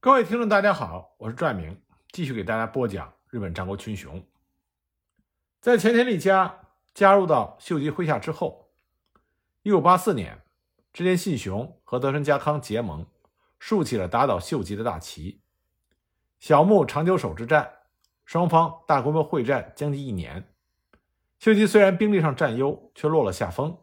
[0.00, 4.24] 各位听众，大家好，我是拽明，继续给大家播讲日本战国群雄。
[5.60, 6.60] 在前田利家
[6.94, 8.70] 加入到秀吉麾下之后，
[9.62, 10.40] 一五八四年，
[10.92, 13.04] 织田信雄和德川家康结盟，
[13.58, 15.40] 竖起了打倒秀吉的大旗。
[16.38, 17.68] 小牧长久手之战，
[18.24, 20.54] 双方大规模会战将近一年。
[21.40, 23.76] 秀吉虽然兵力上占优，却落了下风。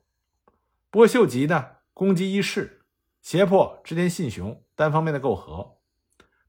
[0.90, 2.86] 不过秀吉呢，攻击一势，
[3.22, 5.75] 胁迫织田信雄单方面的媾和。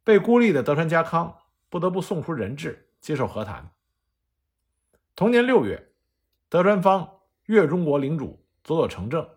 [0.07, 1.36] 被孤立的德川家康
[1.68, 3.72] 不得不送出人质接受和谈。
[5.17, 5.90] 同年六月，
[6.48, 9.29] 德川方越中国领主佐佐成政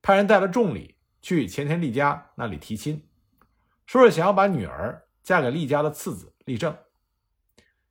[0.00, 3.06] 派人带了重礼去前田利家那里提亲，
[3.84, 6.74] 说是想要把女儿嫁给利家的次子利政。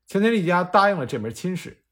[0.08, 1.86] 前田利家答应了这门亲事，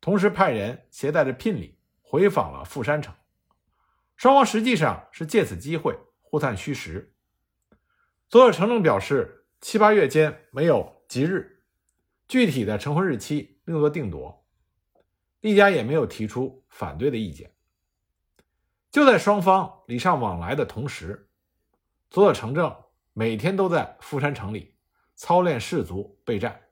[0.00, 3.14] 同时派人携带着聘礼回访了富山城。
[4.16, 7.14] 双方实际上是借此机会互探虚实。
[8.30, 9.35] 佐佐成政表示。
[9.60, 11.62] 七八月间没有吉日，
[12.28, 14.44] 具体的成婚日期另作定夺。
[15.40, 17.52] 厉家也没有提出反对的意见。
[18.90, 21.28] 就在双方礼尚往来的同时，
[22.10, 22.74] 佐佐成政
[23.12, 24.76] 每天都在富山城里
[25.14, 26.62] 操练士卒备战，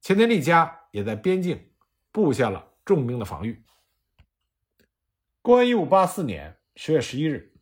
[0.00, 1.72] 前田利家也在边境
[2.12, 3.64] 布下了重兵的防御。
[5.42, 7.54] 公元一五八四年十月十一日，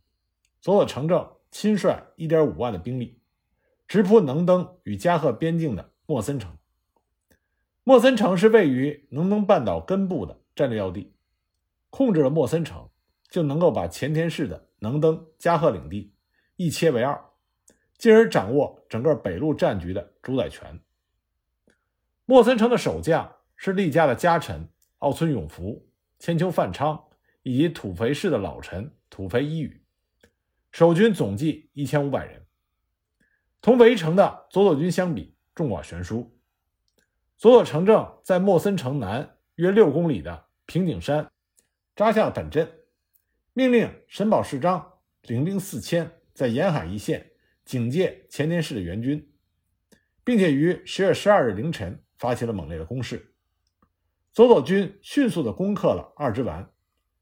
[0.61, 3.22] 佐佐成政亲率一点五万的兵力。
[3.93, 6.57] 直扑能登与加贺边境的莫森城。
[7.85, 11.13] 莫森城是位于能登半岛根部的战略要地，
[11.91, 12.89] 控制了莫森城，
[13.29, 16.15] 就能够把前田氏的能登、加贺领地
[16.57, 17.23] 一切为二，
[17.99, 20.81] 进而掌握整个北陆战局的主宰权。
[22.25, 24.67] 莫森城的守将是厉家的家臣
[25.01, 25.87] 奥村永福、
[26.19, 26.99] 千秋范昌
[27.43, 29.85] 以及土肥氏的老臣土肥一羽，
[30.71, 32.41] 守军总计一千五百人。
[33.63, 36.37] 同围城的佐佐军相比，众寡悬殊。
[37.39, 41.31] 佐佐成正在莫森城南约六公里的平顶山
[41.95, 42.69] 扎下了本阵，
[43.53, 47.31] 命令神保世章领兵四千，在沿海一线
[47.65, 49.33] 警戒前田氏的援军，
[50.25, 53.33] 并且于十月十二日凌晨发起了猛烈的攻势。
[54.33, 56.69] 佐佐军迅速地攻克了二之丸，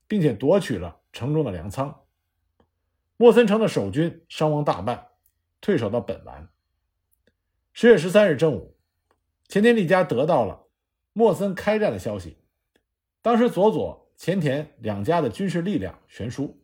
[0.08, 2.04] 并且夺取了城中的粮仓。
[3.18, 5.09] 莫森城的守军伤亡大半。
[5.60, 6.48] 退守到本丸。
[7.72, 8.76] 十月十三日正午，
[9.48, 10.66] 前田利家得到了
[11.12, 12.38] 莫森开战的消息。
[13.22, 16.62] 当时佐佐、前田两家的军事力量悬殊，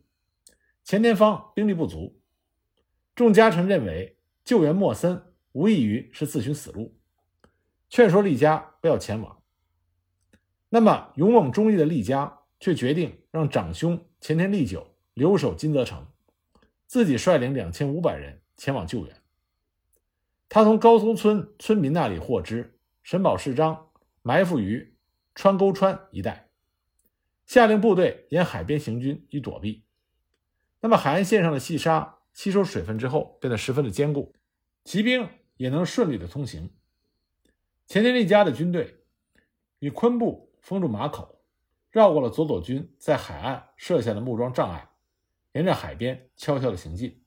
[0.83, 2.19] 前田方兵力不足，
[3.15, 5.21] 众家臣认为救援莫森
[5.51, 6.97] 无异于是自寻死路，
[7.89, 9.41] 劝说利家不要前往。
[10.69, 16.05] 那么勇猛忠义的利家却决定让长兄前田利久留守金泽城，
[16.85, 18.41] 自己率领两千五百人。
[18.57, 19.15] 前往救援。
[20.49, 23.91] 他从高松村村民那里获知神保市章
[24.21, 24.97] 埋伏于
[25.35, 26.49] 川沟川一带，
[27.45, 29.85] 下令部队沿海边行军以躲避。
[30.79, 34.35] 那么海岸线上的细沙吸收水分之后变得十分的坚固，
[34.83, 36.73] 骑兵也能顺利的通行。
[37.85, 39.03] 前田利家的军队
[39.79, 41.41] 以昆布封住马口，
[41.89, 44.89] 绕过了佐佐军在海岸设下的木桩障碍，
[45.53, 47.23] 沿着海边悄悄的行进。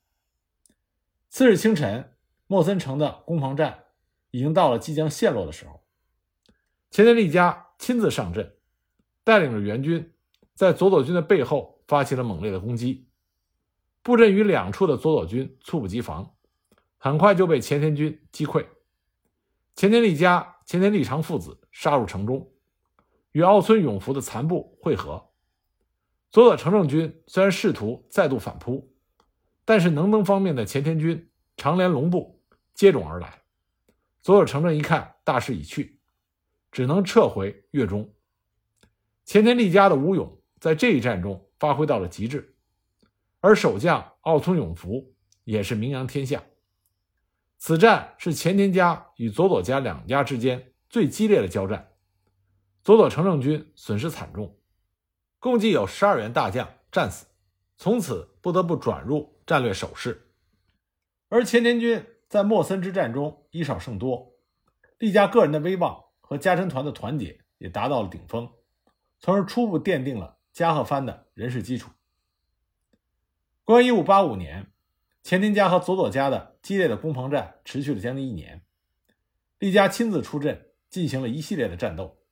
[1.31, 2.13] 次日清晨，
[2.45, 3.85] 莫森城的攻防战
[4.31, 5.81] 已经到了即将陷落的时候。
[6.89, 8.57] 前田利家亲自上阵，
[9.23, 10.13] 带领着援军，
[10.53, 13.07] 在佐佐军的背后发起了猛烈的攻击。
[14.03, 16.35] 布阵于两处的佐佐军猝不及防，
[16.97, 18.67] 很快就被前田军击溃。
[19.73, 22.51] 前田利家、前田利长父子杀入城中，
[23.31, 25.29] 与奥村永福的残部会合。
[26.29, 28.90] 佐佐城政军虽然试图再度反扑。
[29.71, 32.43] 但是能登方面的前田军长连龙部
[32.73, 33.41] 接踵而来，
[34.21, 36.01] 佐佐成政一看大势已去，
[36.73, 38.13] 只能撤回越中。
[39.23, 42.53] 前田利家的吴勇在这一战中发挥到了极致，
[43.39, 45.15] 而守将奥村永福
[45.45, 46.43] 也是名扬天下。
[47.57, 51.93] 此战是前田家与佐佐家两家之间最激烈的交战，
[52.83, 54.59] 佐佐成政军损失惨重，
[55.39, 57.25] 共计有十二员大将战死，
[57.77, 59.37] 从此不得不转入。
[59.43, 60.31] 战略守势，
[61.27, 64.33] 而前田军在莫森之战中以少胜多，
[64.97, 68.49] 利家个人的威望和加臣团的团结也达到了顶峰，
[69.19, 71.91] 从而初步奠定了加贺藩的人事基础。
[73.65, 74.71] 公元一五八五年，
[75.21, 78.63] 前田家和佐佐家的激烈的攻防战持续了将近一年，
[79.59, 82.23] 利家亲自出阵进行了一系列的战斗。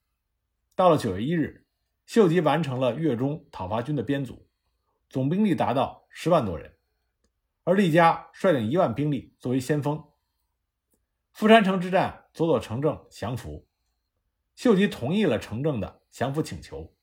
[0.73, 1.65] 到了九月一日，
[2.05, 4.47] 秀吉完成了越中讨伐军的编组，
[5.09, 6.75] 总兵力达到十万多人。
[7.63, 10.03] 而厉家率领一万兵力作为先锋，
[11.31, 13.67] 富山城之战，佐佐城正降服，
[14.55, 16.95] 秀吉同意了城正的降服请求，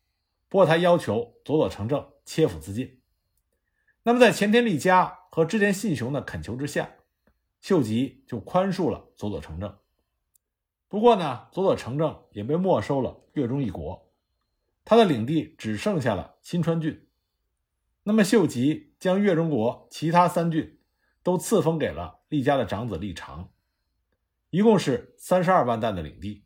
[0.48, 3.00] 不过他要求佐佐城正切腹自尽。
[4.02, 6.90] 那么在前田利家和织田信雄的恳求之下，
[7.60, 9.78] 秀吉就宽恕了佐佐城正。
[10.88, 14.12] 不过呢，佐佐城正也被没收了越中一国，
[14.84, 17.05] 他的领地只剩下了新川郡。
[18.08, 20.78] 那么秀吉将越中国其他三郡
[21.24, 23.50] 都赐封给了利家的长子利长，
[24.50, 26.44] 一共是三十二万担的领地。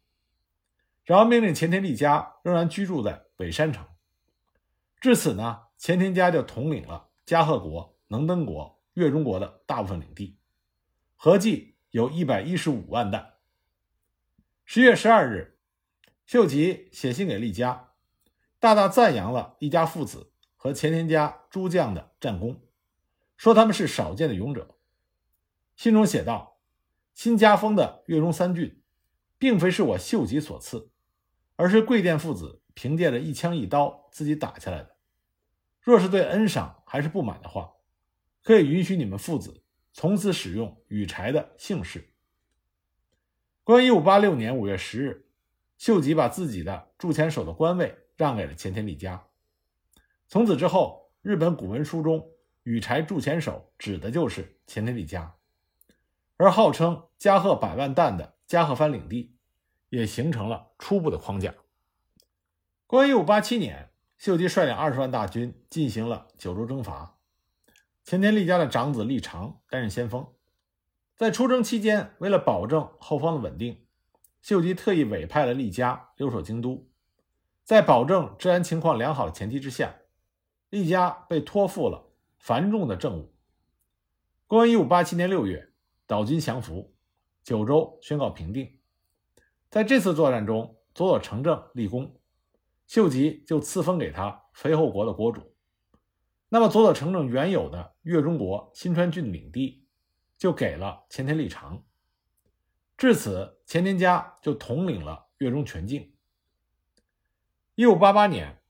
[1.05, 3.87] 然后命令前田利家仍然居住在尾山城。
[5.03, 10.39] 至此呢，前田家就统领了加贺国、能登国、越中国的大部分领地，
[11.15, 13.35] 合计有一百一十五万担。
[14.65, 15.59] 十月十二日，
[16.25, 17.91] 秀吉写信给利家，
[18.59, 20.30] 大大赞扬了利家父子
[20.63, 22.61] 和前田家诸将的战功，
[23.39, 24.77] 说他们是少见的勇者。
[25.75, 26.61] 信中写道
[27.15, 28.83] ：“新加封的越中三郡，
[29.39, 30.91] 并非是我秀吉所赐，
[31.57, 34.97] 而是贵殿父子凭借着一枪一刀自己打下来的。
[35.81, 37.73] 若是对恩赏还是不满的话，
[38.43, 39.63] 可以允许你们父子
[39.95, 42.13] 从此使用羽柴的姓氏。”
[43.65, 45.27] 公元一五八六年五月十日，
[45.79, 49.27] 秀吉把自己的驻前守的官位让给了前田利家。
[50.31, 52.31] 从此之后，日本古文书中
[52.63, 55.35] “羽柴驻前守”指的就是前田利家，
[56.37, 59.35] 而号称加贺百万担的加贺藩领地
[59.89, 61.53] 也形成了初步的框架。
[62.87, 67.19] 公元一五八七年，秀吉率领二十万大军进行了九州征伐，
[68.05, 70.25] 前田利家的长子利长担任先锋。
[71.17, 73.85] 在出征期间，为了保证后方的稳定，
[74.41, 76.89] 秀吉特意委派了利家留守京都。
[77.65, 79.97] 在保证治安情况良好的前提之下，
[80.71, 83.35] 利家被托付了繁重的政务。
[84.47, 85.73] 公元一五八七年六月，
[86.07, 86.95] 岛津降服，
[87.45, 88.79] 九州宣告平定。
[89.69, 92.19] 在这次作战中，佐佐成正立功，
[92.87, 95.55] 秀吉就赐封给他肥后国的国主。
[96.49, 99.79] 那么，佐佐成正原有的越中国新川郡领地。
[100.39, 101.85] 就给了前田利长，
[102.97, 106.15] 至此前田家就统领了越中全境。
[107.75, 108.63] 一五八八年，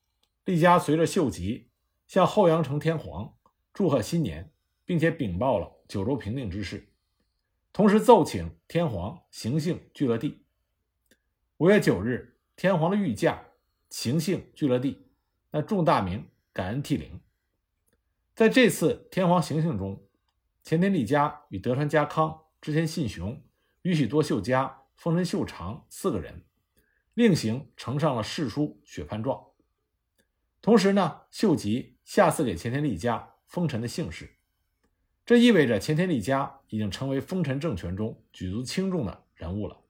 [0.44, 1.69] 利家随着秀吉
[2.11, 3.37] 向后阳城天皇
[3.73, 4.53] 祝贺新年，
[4.85, 6.89] 并且禀报了九州平定之事，
[7.73, 10.45] 同时奏请天皇行幸聚乐地。
[11.59, 13.41] 五月九日，天皇的御驾
[13.91, 15.07] 行幸聚乐地，
[15.53, 17.21] 那众大名感恩涕零。
[18.35, 20.05] 在这次天皇行幸中。
[20.65, 23.41] 前田利家与德川家康、织田信雄、
[23.83, 26.45] 宇喜多秀家、丰臣秀长四个人
[27.15, 29.47] 另行呈上了世书血判状。
[30.61, 34.29] 同时呢，秀吉下赐给前田利家丰臣的姓氏，
[35.25, 39.81] 这意味着前田利家已经成为丰臣政权中举足轻重的人物了。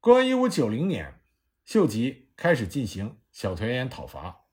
[0.00, 1.20] 公元一五九零年，
[1.64, 4.46] 秀吉开始进行小田园讨伐。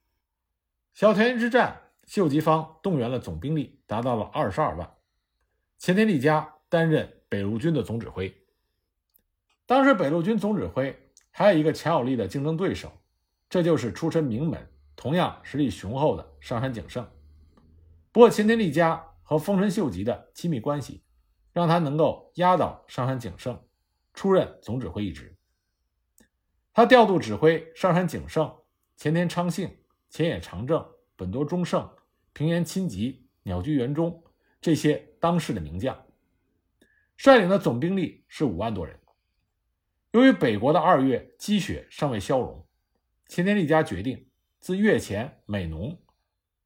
[0.94, 1.82] 小田园之战。
[2.06, 4.98] 秀吉方动员了总兵力达到了二十二万，
[5.80, 8.46] 前田利家担任北路军的总指挥。
[9.66, 12.92] 当时北路军总指挥还有一个强有力的竞争对手，
[13.50, 17.08] 这就是出身名门、同样实力雄厚的上杉景胜。
[18.12, 21.04] 不过前田利家和丰臣秀吉的亲密关系，
[21.52, 23.62] 让他能够压倒上杉景胜，
[24.14, 25.36] 出任总指挥一职。
[26.74, 28.54] 他调度指挥上杉景胜、
[28.98, 29.78] 前田昌幸、
[30.10, 30.86] 前野长政。
[31.16, 31.88] 本多忠胜、
[32.34, 34.24] 平原亲吉、鸟居元忠
[34.60, 36.08] 这些当世的名将，
[37.16, 39.00] 率领的总兵力是五万多人。
[40.12, 42.68] 由于北国的二月积雪尚未消融，
[43.28, 44.28] 前田利家决定
[44.64, 46.02] 自越前美浓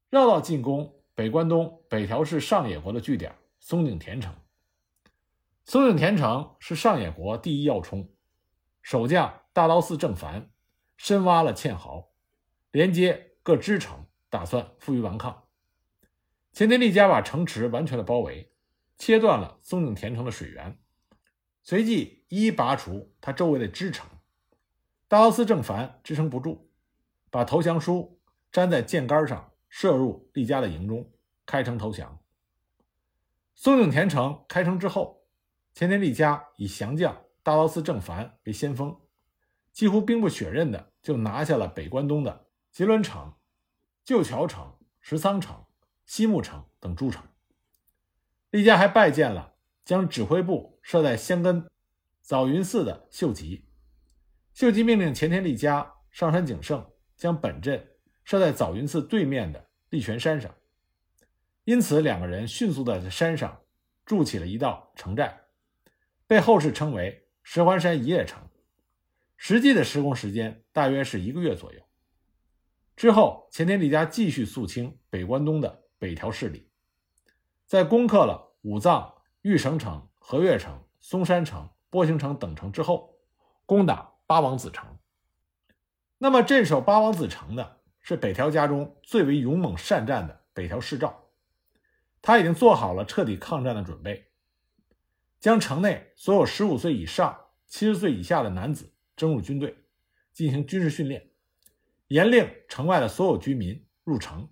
[0.08, 4.32] 绕道进攻北关东北条氏上野国的据点松井田城。
[5.64, 8.08] 松井田城是上野国第一要冲，
[8.82, 10.48] 守将大刀寺正凡
[10.96, 12.12] 深挖了堑壕，
[12.70, 14.06] 连接各支城。
[14.30, 15.48] 打算负隅顽抗，
[16.52, 18.52] 前田利家把城池完全的包围，
[18.96, 20.78] 切断了松井田城的水源，
[21.64, 24.06] 随即一一拔除他周围的支城。
[25.08, 26.67] 大刀寺正凡支撑不住，
[27.30, 28.20] 把投降书
[28.52, 31.10] 粘在箭杆上，射入利家的营中，
[31.44, 32.18] 开城投降。
[33.54, 35.26] 松井田城开城之后，
[35.74, 38.96] 前田利家以降将大刀司正凡为先锋，
[39.72, 43.34] 几乎兵不血刃的就拿下了北关东的吉伦城。
[44.04, 45.66] 旧桥城、石仓城、
[46.06, 47.22] 西木城等诸城，
[48.50, 51.68] 利家还拜见了将指挥部设在香根
[52.22, 53.68] 早云寺的秀吉。
[54.54, 57.86] 秀吉命令前田利家、上山景胜将本阵
[58.24, 60.54] 设在早云寺对面的利泉山上，
[61.64, 63.60] 因此两个人迅速的在山上
[64.06, 65.40] 筑起了一道城寨，
[66.26, 68.48] 被后世称为石环山一夜城，
[69.36, 71.80] 实际的施工时间大约是一个月左右。
[72.94, 76.70] 之后，前田利家继续肃清北关东的北条势力，
[77.66, 83.16] 在攻克了武藏、玉城城、和月城、松山城、波形城等城之后，
[83.66, 84.97] 攻打八王子城。
[86.20, 91.30] 那么，镇守八王子城的是北条家中最为勇猛善战的北条氏照，
[92.20, 94.32] 他已经做好了彻底抗战的准备，
[95.38, 99.76] 将城内所有十五岁以上、七十岁以下的男子征入军队，
[100.32, 101.30] 进行军事训练，
[102.08, 104.48] 严令城外的所有居民入城，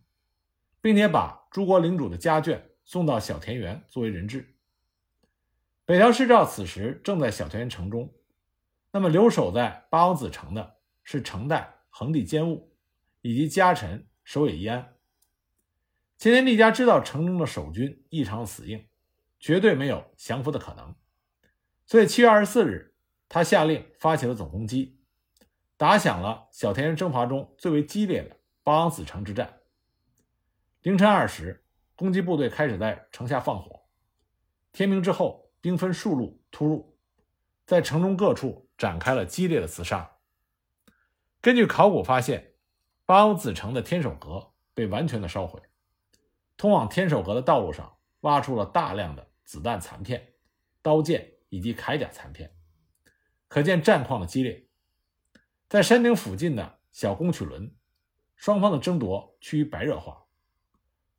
[0.81, 4.55] 并且把诸国领主的家眷送到小田园作为人质。
[5.85, 8.15] 北条氏照此时正在小田园城中，
[8.93, 10.76] 那么留守在八王子城的。
[11.07, 12.77] 是城代横地兼务，
[13.21, 14.97] 以及家臣守野一安。
[16.19, 18.89] 前田利家知道城中的守军异常死硬，
[19.39, 20.97] 绝对没有降服的可能，
[21.87, 22.97] 所以七月二十四日，
[23.29, 24.99] 他下令发起了总攻击，
[25.77, 29.61] 打响了小田园征伐中最为激烈的八王子城之战。
[30.83, 33.87] 凌晨二时，攻击部队开始在城下放火，
[34.73, 36.99] 天明之后，兵分数路突入，
[37.65, 40.16] 在城中各处展开了激烈的厮杀。
[41.41, 42.55] 根据考古发现，
[43.05, 45.63] 八王子城的天守阁被完全的烧毁，
[46.57, 50.35] 通往天守阁的道路上挖出了大量的子弹残片、
[50.83, 52.57] 刀剑以及铠甲残片，
[53.47, 54.67] 可见战况的激烈。
[55.69, 57.73] 在山顶附近的小宫曲伦，
[58.35, 60.27] 双方的争夺趋于白热化，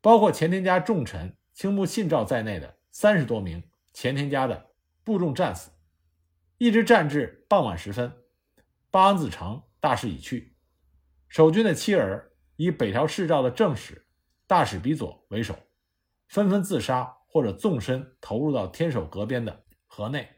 [0.02, 3.62] 包括前田家重臣青木信照在内的三十多名
[3.94, 4.72] 前田家的
[5.04, 5.70] 部众战死，
[6.58, 8.12] 一直战至傍晚时分，
[8.90, 9.62] 八王子城。
[9.88, 10.54] 大势已去，
[11.30, 14.06] 守军的妻儿以北条氏照的正室
[14.46, 15.58] 大使比佐为首，
[16.28, 20.28] 纷纷自杀或者纵身投入到天守阁边的河内。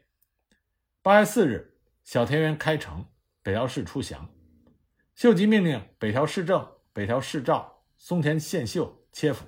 [1.01, 3.05] 八月四日，小田园开城，
[3.43, 4.33] 北条氏出降。
[5.15, 9.45] 秀吉命令北条氏政、北条氏照、松田宪秀切腹。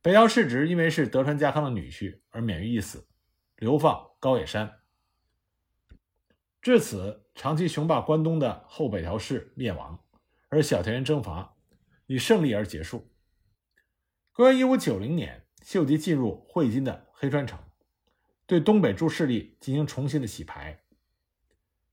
[0.00, 3.08] 北条氏直因为是德川家康的女婿而免于一死，
[3.56, 4.79] 流放高野山。
[6.62, 9.98] 至此，长期雄霸关东的后北条氏灭亡，
[10.50, 11.56] 而小田园征伐
[12.04, 13.10] 以胜利而结束。
[14.32, 17.58] 公元一五九零年，秀吉进入汇金的黑川城，
[18.46, 20.82] 对东北诸势力进行重新的洗牌。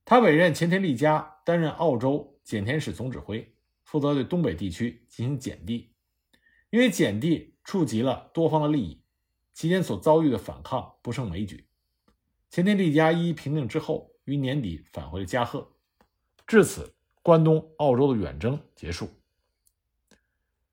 [0.03, 3.55] 他委任前田利家担任澳洲检田使总指挥，
[3.85, 5.93] 负责对东北地区进行检地。
[6.71, 9.01] 因为检地触及了多方的利益，
[9.53, 11.69] 期间所遭遇的反抗不胜枚举。
[12.49, 14.11] 前田利家一一平定之后。
[14.27, 15.71] 于年底返回了加贺，
[16.45, 16.93] 至此，
[17.23, 19.09] 关东、澳洲的远征结束。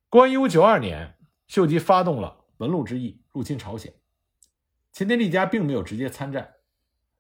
[0.09, 3.95] 公元一五九二年，秀吉发动了文禄之役，入侵朝鲜。
[4.91, 6.55] 前田利家并没有直接参战，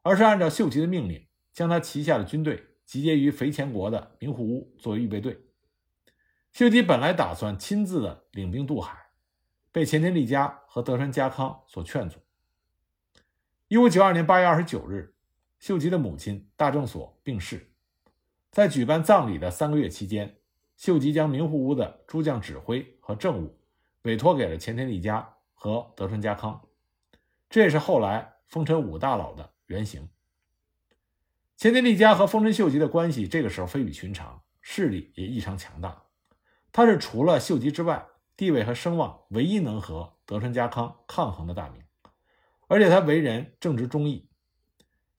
[0.02, 5.40] 而是按照秀吉的命令，将他旗下的军队集结于肥前国的名护屋作为预备队。
[6.52, 9.06] 秀吉本来打算亲自的领兵渡海，
[9.70, 12.18] 被前田利家和德川家康所劝阻。
[13.68, 15.13] 一五九二年八月二十九日。
[15.58, 17.70] 秀吉的母亲大正所病逝，
[18.50, 20.36] 在举办葬礼的三个月期间，
[20.76, 23.58] 秀吉将明户屋的诸将指挥和政务
[24.02, 26.60] 委托给了前田利家和德川家康，
[27.48, 30.08] 这也是后来丰臣五大佬的原型。
[31.56, 36.02] 前田利家和丰臣秀吉的关系这个时候非比寻常，势力也异常强大。
[36.72, 38.06] 他是除了秀吉之外，
[38.36, 41.82] 地位和声望唯一能和德川家康抗衡的大名，
[42.66, 44.28] 而且他为人正直忠义。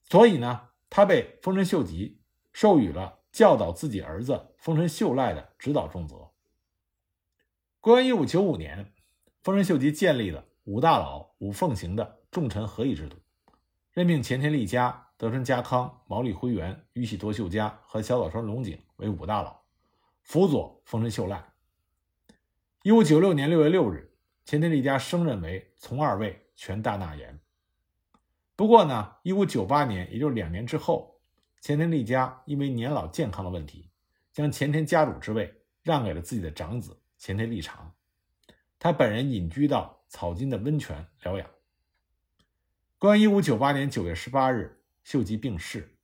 [0.08, 2.20] 所以呢，他被丰臣秀吉
[2.52, 6.30] 授予了教导自己儿子丰臣秀赖的指导重责。
[7.80, 8.92] 公元一五九五年，
[9.42, 13.16] 丰臣秀吉建立了五大佬、五奉行的重臣合议制度，
[13.92, 19.60] 任命前田利家、德川家康、毛利辉元、宇喜多秀家和小早川龙井为五大佬，
[20.22, 21.44] 辅佐丰臣秀赖。
[22.82, 24.12] 一五九六年六月六日，
[24.44, 27.35] 前田利家升任为从二位全大纳言。
[28.56, 31.20] 不过呢，一五九八年，也就是两年之后，
[31.60, 33.90] 前田利家因为年老健康的问题，
[34.32, 37.92] 将前田家主之位让给了自己的长子前田利长。
[38.78, 41.46] 他本人隐居到草津的温泉疗养。
[42.98, 45.98] 公元一五九八年九月十八日，秀吉病逝，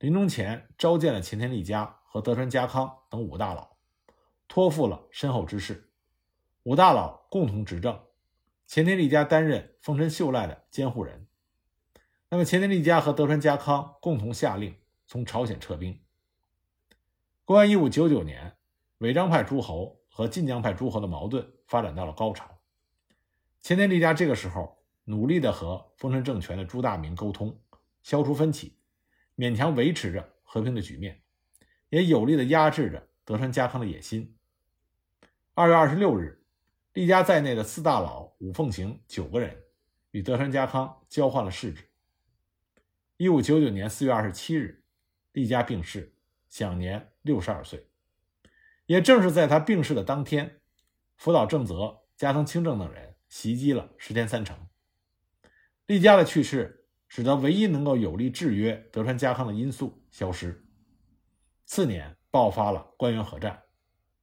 [0.00, 3.76] 临终前召见了前田利家和德川家康等五大佬，
[4.48, 5.92] 托付了身后之事。
[6.64, 8.00] 五大佬共同执政，
[8.66, 11.28] 前田利家担任丰臣秀赖的监护人。
[12.34, 14.74] 那么，前田利家和德川家康共同下令
[15.06, 16.00] 从朝鲜撤兵。
[17.44, 18.56] 公元一五九九年，
[18.98, 22.58] 尾张派诸侯和晋江派诸侯的矛盾发展到了高潮。
[23.60, 27.56] 前田利家这个时候努力的和丰臣政权的朱大明沟通，
[28.02, 28.76] 消除分歧，
[29.36, 31.22] 勉强维持着和平的局面，
[31.90, 34.36] 也有力地压制着德川家康的野心。
[35.54, 36.44] 二月二十六日，
[36.94, 39.56] 利家在内的四大佬五奉行九个人
[40.10, 41.88] 与德川家康交换了世旨。
[43.16, 44.82] 一五九九年四月二十七日，
[45.30, 46.16] 利嘉病逝，
[46.48, 47.86] 享年六十二岁。
[48.86, 50.60] 也正是在他病逝的当天，
[51.16, 54.66] 福岛正则、加藤清正等人袭击了石田三成。
[55.86, 60.66] 利嘉的去世，使得唯一能够有力制约德川家康的因素消失。
[61.66, 63.62] 次年爆发了关原合战，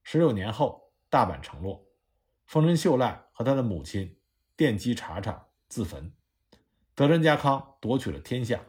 [0.03, 1.87] 十六年后大阪城落，
[2.45, 4.19] 丰臣秀赖和他的母亲
[4.57, 6.11] 电击茶厂自焚，
[6.93, 8.61] 德川家康夺取了天下，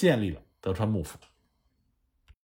[0.00, 1.18] 建立了德川幕府。